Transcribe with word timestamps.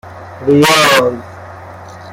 ریاض 0.47 1.13